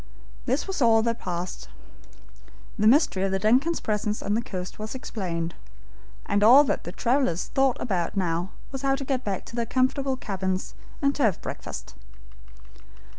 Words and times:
This 0.47 0.65
was 0.65 0.81
all 0.81 1.03
that 1.03 1.19
passed. 1.19 1.69
The 2.79 2.87
mystery 2.87 3.21
of 3.21 3.31
the 3.31 3.37
DUNCAN'S 3.37 3.81
presence 3.81 4.23
on 4.23 4.33
the 4.33 4.41
coast 4.41 4.79
was 4.79 4.95
explained, 4.95 5.53
and 6.25 6.43
all 6.43 6.63
that 6.63 6.85
the 6.85 6.91
travelers 6.91 7.49
thought 7.53 7.77
about 7.79 8.17
now 8.17 8.49
was 8.71 8.81
to 8.81 9.05
get 9.05 9.23
back 9.23 9.45
to 9.45 9.55
their 9.55 9.67
comfortable 9.67 10.17
cabins, 10.17 10.73
and 11.03 11.13
to 11.13 11.21
have 11.21 11.39
breakfast. 11.43 11.93